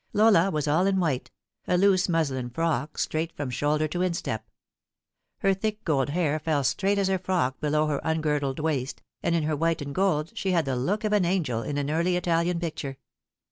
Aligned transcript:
Lola 0.13 0.49
was 0.49 0.67
all 0.67 0.87
in 0.87 0.99
white 0.99 1.29
a 1.67 1.77
loose 1.77 2.09
muslin 2.09 2.49
frock, 2.49 2.97
straight 2.97 3.31
from 3.37 3.51
shoulder 3.51 3.87
to 3.89 4.01
instep. 4.01 4.49
Her 5.41 5.53
thick 5.53 5.83
gold 5.85 6.09
hair 6.09 6.39
fell 6.39 6.63
straight 6.63 6.97
as 6.97 7.07
her 7.07 7.19
frock 7.19 7.59
below 7.59 7.85
her 7.85 8.01
uiigirdk 8.03 8.55
d 8.55 8.61
waist, 8.63 9.03
and, 9.21 9.35
in 9.35 9.43
her 9.43 9.55
white 9.55 9.79
and 9.79 9.93
gold, 9.93 10.31
she 10.33 10.53
had 10.53 10.65
the 10.65 10.75
look 10.75 11.03
of 11.03 11.13
an 11.13 11.23
angel 11.23 11.61
in 11.61 11.77
an 11.77 11.91
early 11.91 12.15
Italian 12.15 12.59
picture. 12.59 12.97